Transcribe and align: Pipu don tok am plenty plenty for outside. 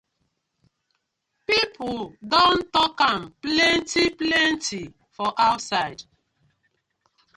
Pipu 1.45 1.89
don 2.31 2.55
tok 2.73 2.97
am 3.11 3.21
plenty 3.43 4.03
plenty 4.19 4.83
for 5.13 5.31
outside. 5.37 6.01